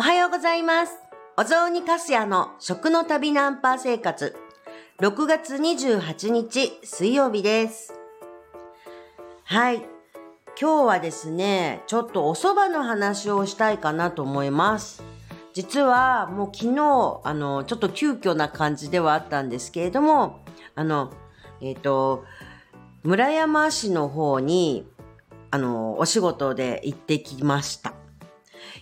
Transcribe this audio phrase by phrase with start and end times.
[0.00, 0.94] おはようございます。
[1.36, 4.34] お雑煮かすやの食の旅ナンパ生活。
[4.98, 7.92] 6月28日水曜日です。
[9.44, 9.82] はい。
[10.58, 15.02] 今日はですね、ちょっとお蕎麦の話をしたいかなと思います。
[15.52, 20.40] 実はもう昨日、あの、ちょっと急遽な感じではあったんですけれども、
[20.76, 21.12] あの、
[21.60, 22.24] えっ、と、
[23.02, 24.88] 村山市の方に、
[25.50, 27.99] あの、お仕事で行ってきました。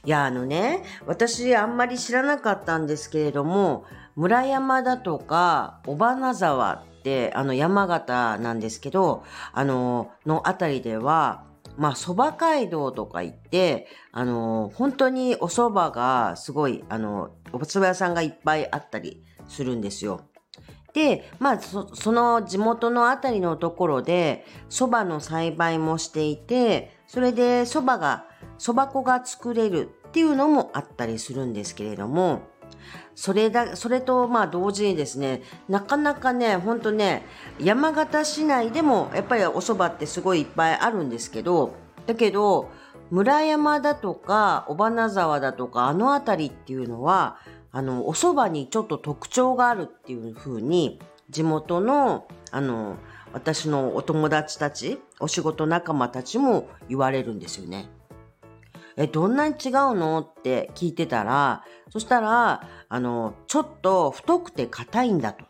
[0.05, 3.85] いや、あのね、私あんまり知らなかったんですけれども、
[4.17, 11.45] 村山だとか、尾花沢って、あの、山形なんですけど、あの、のあたりでは、
[11.77, 20.23] まあ、蕎麦街道とか行って、あの、本当にお蕎麦がすごい、あの、お蕎麦屋さんがいっぱいあったりするんですよ。
[20.93, 28.27] で、まあ、そその地元のあたりのところで、蕎麦の栽培もしていて、それで蕎麦が、
[28.59, 32.43] 蕎麦粉が作れるっていうのもあったりするんですけれども、
[33.15, 37.25] それだ、それとまあ同時にですね、なかなかね、ほんとね、
[37.59, 41.75] 山形市内でもやっぱりお蕎麦ってすごいいっぱいあるんですけど、
[42.07, 42.71] だけど、
[43.11, 47.39] 村山だとか、尾花沢だとか、あの辺りっていうのは、
[47.73, 52.97] あの、お蕎麦にちょっと特徴があるっていう風に、地元の、あの、
[53.33, 57.91] 私のお友達たち、お仕事仲間たちも言われるんですよね。
[59.01, 60.19] え、どんなに違うの？
[60.21, 65.45] って聞いてたら、そしたら、あの、ちょっと太くて硬いんだと。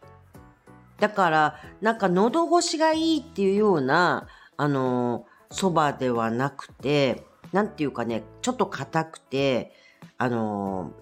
[1.00, 9.72] だから、なんか喉越しがいいっていうような、あの、蕎麦ではなくて、なんていうかね、ちょっと硬くて、
[10.18, 10.92] あの、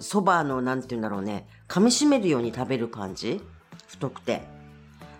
[0.00, 3.40] 蕎麦の、なんていうんだろうね、噛み締めるように食べる感じ？
[3.86, 4.42] 太くて。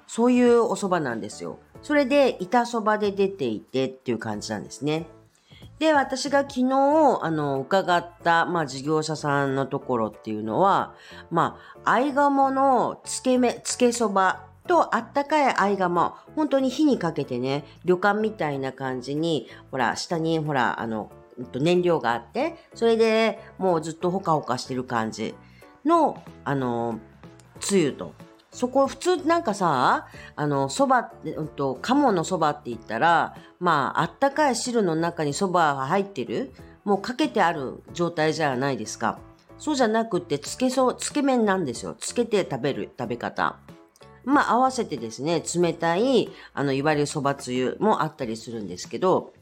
[0.08, 1.60] そういうお蕎麦なんですよ。
[1.80, 5.06] それで、板蕎麦で出ていてっていう感じなんですね。
[5.82, 10.94] で、私が昨日、あの、伺った、まあ、事業者さんのところっていうのは、
[11.28, 21.10] まあ、合鴨のつけめ、つけそばとあったかい合鴨、本当に火にかけてね、旅館みたいな感じに、ほら、下に、ほら、あの、
[21.52, 25.34] 燃料があって、それでもうずっとほかほかしてる感じ
[25.84, 27.00] の、あの、
[27.58, 28.12] つゆと、
[28.52, 36.52] そこ普通なんかさ、あの、蕎麦って、うんと、鴨の蕎麦って言ったら、まあ、あったかい汁の中に蕎麦が入ってる、
[36.84, 39.18] もうかけてある状態じゃないですか。
[39.56, 41.96] そうじゃなくて、つけそう、つけ麺なんですよ。
[41.98, 43.56] つけて食べる食べ方。
[44.24, 49.32] まあ、合わせてですね、冷たい、あの、いわゆる蕎麦つゆもあったりするんですけど、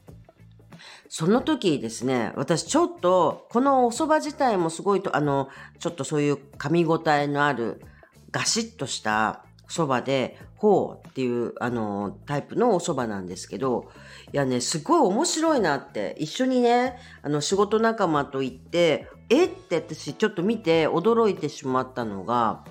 [1.09, 5.49] その時ですね、私ちょっと、このお蕎麦自体もすごいと、あの、
[5.79, 7.81] ちょっとそういう噛み応えのある、
[8.31, 13.89] ガシッとした蕎麦で、ほうっていう、あの、タイプのお蕎麦なんですけど、
[14.31, 22.63] いやね、すごい面白いなって、一緒にね、あの、仕事仲間と行って、えって私ちょっと見て驚いてしまったのが、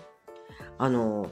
[0.78, 1.31] あの、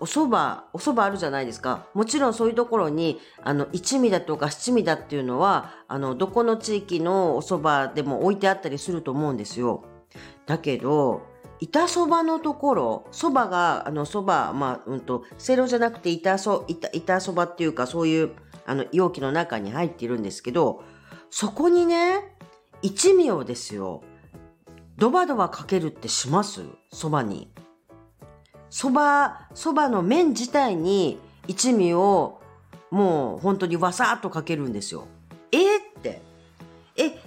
[0.00, 1.86] お蕎麦、お蕎麦あるじゃないですか。
[1.92, 9.84] もちろんそういうところに、あの、一味だとか七味だっていうのは、あの、どこの地域のお蕎麦でも置いてあったりすると思うんですよ。
[10.46, 11.33] だけど、
[11.64, 18.32] 板そばのところ、そばが、あの、そば、まあ、うんと、せいろじゃなくて板そ、板、板そばっていうか、そういう、
[18.66, 20.82] あの、容器の中に入っているんですけど、
[21.30, 22.36] そこにね、
[22.82, 24.02] 一味をですよ、
[24.98, 26.62] ドバドバかけるってします？
[26.92, 27.50] そばに。
[28.68, 32.42] そば、そばの麺自体に一味を
[32.90, 35.08] もう本当にわさっとかけるんですよ。
[35.50, 35.60] えー
[35.98, 36.20] って。
[36.96, 37.18] え、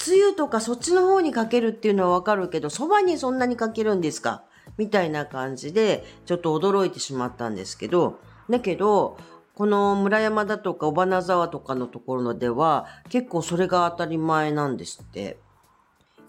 [0.00, 4.44] つゆとかそっちの方にかけるっていうのはわかるけど、そばにそんなにかけるんですか？
[4.78, 8.18] みたいな感じで、ちょっと驚いてしまったんですけど、
[8.48, 9.18] だけど、
[9.54, 15.38] この村山だとか尾花沢とかのところでは、結構それが当たり前なんですって。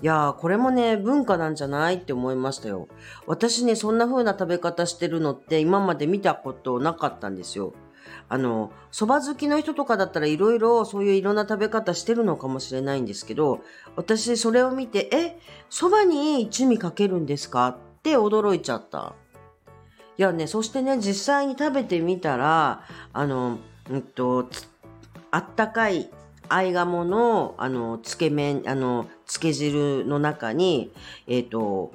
[0.01, 2.89] いやー、これもね、文化なんじゃないって思いましたよ。
[3.25, 7.73] 私ね、そんな風な食べ方してるのって今まで見たことなかったんですよ。
[8.29, 13.61] あの、蕎麦好きの人とかだったらいろいろそういういろんな食べ方してるのかもしれないんですけど、
[13.95, 15.39] 私それを見て、え、
[15.69, 17.67] 蕎麦に一味かけるんですか？
[17.69, 19.13] って驚いちゃった。
[20.17, 22.83] いやね、そしてね、実際に食べてみたら、
[23.13, 23.57] あの、
[23.89, 24.49] うんと、
[25.31, 26.09] あったかい
[26.49, 30.91] 合鴨の、あの、つけ麺、あの、つけ汁の中に、
[31.27, 31.91] えっ、と、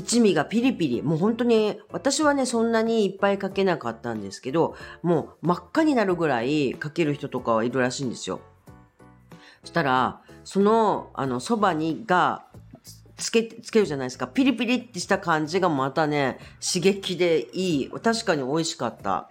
[0.00, 8.40] 一味がピリピリ、もう本当に、私はね、そんなにいっぱいかけなかったんですけど、もう真っ赤になるぐらいかける人とかはいるらしいんですよ。
[9.60, 12.46] そしたら、その、あの、そばにが、
[13.18, 14.26] つけ、つけるじゃないですか。
[14.26, 17.90] ピリピリってした感じがまたね、刺激でいい。
[17.90, 19.28] 確かに美味しかった。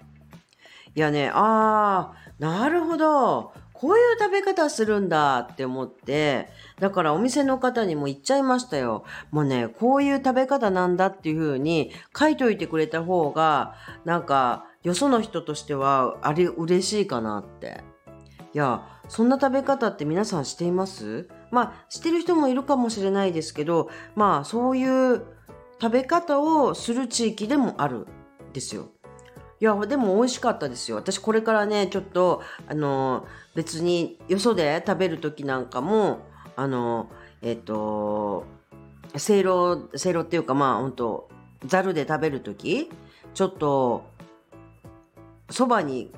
[0.94, 3.54] いやね、あー、なるほど。
[3.80, 6.50] こういう食べ方するんだって思って、
[6.82, 9.06] だからお店の方にも言っちゃいましたよ。
[9.32, 17.82] もうね、こういう食べ方なんだっていう風に書いといてくれた方が、なんか、よその人としては、あれ嬉しいかなって。
[18.54, 21.30] いや、そんな食べ方って皆さんしています？
[21.50, 25.24] まあ、してる人もいるかもしれないですけど、まあ、そういう
[25.82, 28.08] 食べ方をする地域でもあるん
[28.52, 28.90] ですよ。
[29.62, 30.98] いや、でも美味しかったですよ。
[30.98, 36.20] 私これからね、ちょっと、あの、別によそで食べる時なんかも、
[36.56, 37.10] あの、
[37.42, 38.46] えっ、と、
[39.18, 41.30] せいろ、せいろっていうかまあ、ほんと、
[41.66, 42.90] ざるで食べる時
[43.34, 44.06] ちょっと、
[45.50, 46.12] そばに、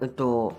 [0.00, 0.54] えっと、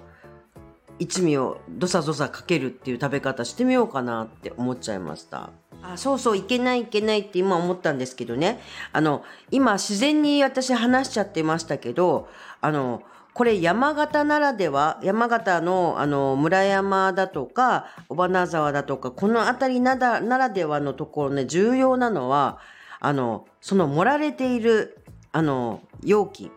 [1.00, 5.52] 一味をどさどさかけるっていう食べ方してみようかなって思っちゃいました。
[5.84, 8.62] あそうそう、いけないいけないって今思ったんですけどね。
[8.94, 12.30] あの、今自然に私話しちゃってましたけど、
[12.62, 13.04] あの、
[13.34, 22.60] これ山形ならでは、山形のあの村山だとか、尾花沢だとか、この辺りならならではのところね、重要なのは、
[23.00, 26.52] あの、その盛られている、あの、容器。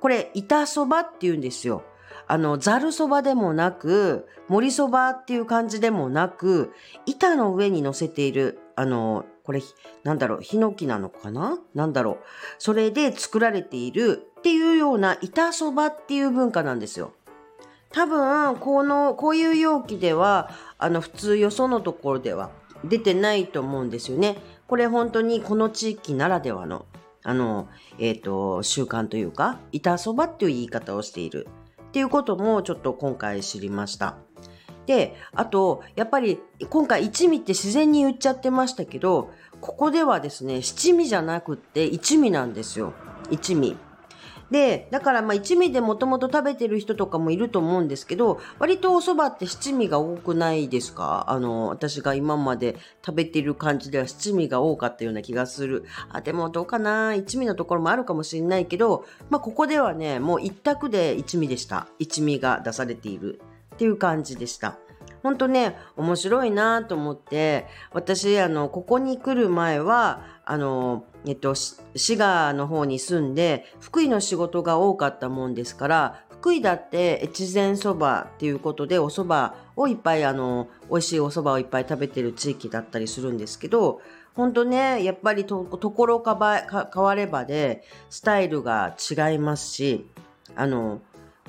[0.00, 1.84] これ、板そばって言うんですよ。
[2.26, 6.72] あの、ざるそばでもなく、盛りそばっていう感じでもなく、
[7.06, 9.62] 板の上に乗せている、あの、これ、
[10.04, 11.58] なんだろう、ヒノキなのかな？
[11.74, 12.16] なんだろう。
[12.58, 17.12] それで作られているっていうような板そばっていう文化なんですよ。
[17.92, 22.50] 多分、この、こういう容器では、あの、普通よそのところでは
[22.84, 24.38] 出てないと思うんですよね。
[24.68, 26.86] これ本当にこの地域ならではの、
[27.24, 27.68] あの、
[27.98, 31.48] えっ、ー、と、習慣というか、板そばっていう言い方をしている。
[31.90, 34.16] っていうこともちょっと今回知りました。
[34.86, 42.92] で、あと、やっぱり今回一味って自然に言っちゃってましたけど、ここではですね、七味じゃなくって一味なんですよ。
[43.30, 43.76] 一味。
[44.50, 51.24] で、だからまあ一味でもともと食べてる人とかもいると思うんですけど、割とお蕎麦って七味が多くないですか？
[51.28, 55.84] あの、私が今まで食べてる感じでは七味が多かったような気がする。
[56.08, 57.14] あ、でもどうかな？
[57.14, 61.86] 一味のところもあるかもしれないけど、まあここではね、もう一択で一味でした。
[61.98, 63.40] 一味が出されている
[63.74, 64.78] っていう感じでした。
[65.22, 84.00] ほんとね、面白いなと思って、私、あの、ここに来る前は、あの、えっと、滋賀の方に住んで、福井の仕事が多かったもんですから、福井だって越前そばっていうことでお蕎麦をいっぱいあの美味しいお蕎麦をいっぱい食べてる地域だったりするんですけど
[84.34, 86.62] 本当ねやっぱりとところかば
[86.92, 90.08] 変わればでスタイルが違いますし
[90.56, 91.02] あの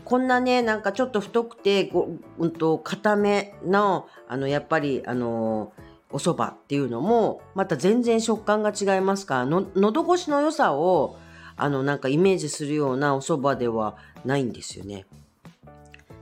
[0.05, 5.73] こんなねなんかちょっと太くてご、うんと、固めのあのやっぱりあの
[6.09, 11.17] お蕎麦っていうのもまた全然食感が違いますからの喉越しの良さを
[11.55, 13.95] あのなんかイメージするようなお蕎麦では
[14.25, 15.05] ないんですよね。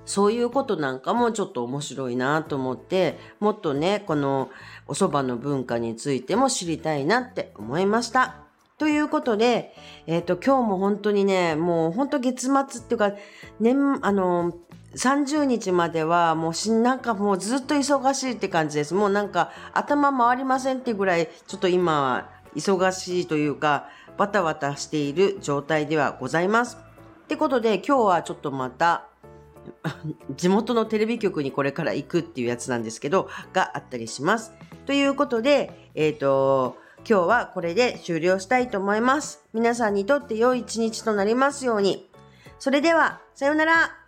[0.05, 4.49] そういうことなんかもちょっと面白いなと思ってもっとねこの
[4.87, 8.48] お蕎麦の文化についても知りたいなって思いました。
[8.79, 9.75] ということで、
[10.07, 13.11] えっ、ー、と今日も本当にねもう本当月末っていうか
[13.59, 14.53] 年あの
[14.95, 18.93] 30日まではもうしなんかもうずっと忙しいって感じです。
[18.93, 26.77] もうなんか頭回りませんってぐらいちょっと今は忙しいというかバタバタしている状態ではございます。
[27.23, 29.09] ってことで今日はちょっとまた
[30.37, 34.53] 地元のテレビ局にこれから行くっていうやつなんですけどがあったりします。
[34.85, 36.77] ということで、えっ、ー、と
[37.07, 39.43] 今日はこれで終了したいと思います。
[39.53, 42.09] 皆さんにとって良い一日となりますように。
[42.59, 43.98] それでは、さようなら。